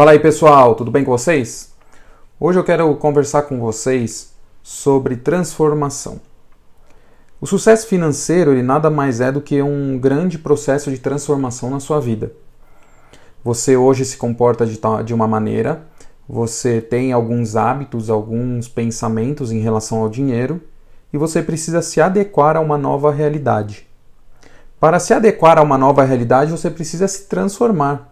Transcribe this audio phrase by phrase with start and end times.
[0.00, 1.74] Fala aí pessoal, tudo bem com vocês?
[2.40, 4.32] Hoje eu quero conversar com vocês
[4.62, 6.22] sobre transformação.
[7.38, 11.80] O sucesso financeiro ele nada mais é do que um grande processo de transformação na
[11.80, 12.32] sua vida.
[13.44, 15.82] Você hoje se comporta de, de uma maneira,
[16.26, 20.62] você tem alguns hábitos, alguns pensamentos em relação ao dinheiro
[21.12, 23.86] e você precisa se adequar a uma nova realidade.
[24.80, 28.09] Para se adequar a uma nova realidade, você precisa se transformar.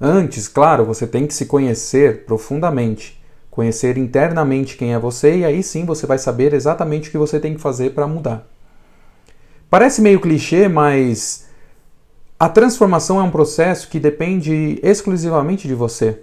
[0.00, 5.62] Antes, claro, você tem que se conhecer profundamente, conhecer internamente quem é você e aí
[5.62, 8.46] sim você vai saber exatamente o que você tem que fazer para mudar.
[9.70, 11.46] Parece meio clichê, mas
[12.38, 16.20] a transformação é um processo que depende exclusivamente de você.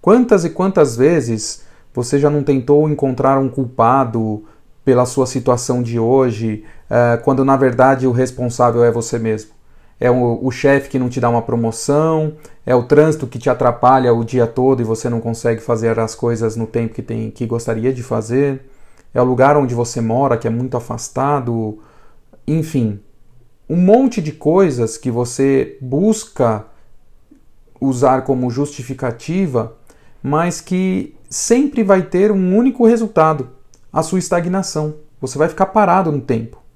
[0.00, 4.44] Quantas e quantas vezes você já não tentou encontrar um culpado
[4.84, 9.57] pela sua situação de hoje, uh, quando na verdade o responsável é você mesmo?
[10.00, 12.34] É o, o chefe que não te dá uma promoção,
[12.64, 16.14] é o trânsito que te atrapalha o dia todo e você não consegue fazer as
[16.14, 18.62] coisas no tempo que, tem, que gostaria de fazer,
[19.12, 21.78] é o lugar onde você mora que é muito afastado,
[22.46, 23.00] enfim,
[23.68, 26.64] um monte de coisas que você busca
[27.80, 29.76] usar como justificativa,
[30.22, 33.50] mas que sempre vai ter um único resultado:
[33.92, 34.94] a sua estagnação.
[35.20, 36.67] Você vai ficar parado no tempo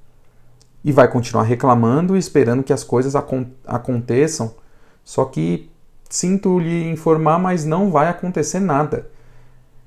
[0.85, 4.55] e vai continuar reclamando e esperando que as coisas acon aconteçam.
[5.05, 5.71] Só que
[6.09, 9.09] sinto lhe informar, mas não vai acontecer nada.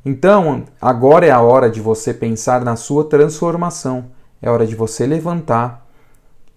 [0.06, 4.06] Então, agora é a hora de você pensar na sua transformação.
[4.42, 5.86] É hora de você levantar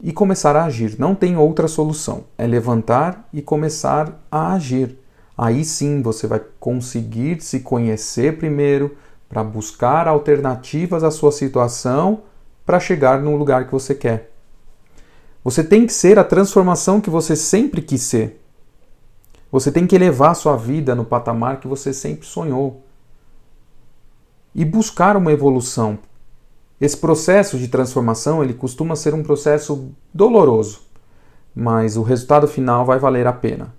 [0.03, 0.97] e começar a agir.
[0.99, 2.25] Não tem outra solução.
[2.37, 4.99] É levantar e começar a agir.
[5.37, 8.97] Aí sim você vai conseguir se conhecer primeiro
[9.29, 12.23] para buscar alternativas à sua situação
[12.69, 14.31] para chegar no lugar que você quer.
[15.43, 18.45] Você tem que ser a transformação que você sempre quis ser.
[19.51, 22.85] Você tem que elevar sua vida no patamar que você sempre sonhou.
[24.55, 25.99] E buscar uma evolução.
[26.79, 30.83] Esse processo de transformação, ele costuma ser um processo doloroso,
[31.55, 33.75] mas o resultado final vai valer a pena.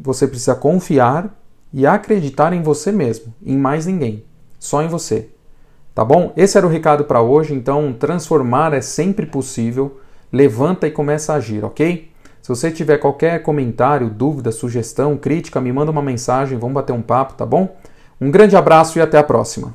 [0.00, 1.32] Você precisa confiar
[1.72, 4.24] e acreditar em você mesmo, em mais ninguém,
[4.58, 5.30] só em você.
[5.96, 6.30] Tá bom?
[6.36, 9.98] Esse era o recado para hoje, então transformar é sempre possível.
[10.30, 12.10] Levanta e começa a agir, ok?
[12.42, 17.00] Se você tiver qualquer comentário, dúvida, sugestão, crítica, me manda uma mensagem, vamos bater um
[17.00, 17.74] papo, tá bom?
[18.20, 19.72] Um grande abraço e até a próxima.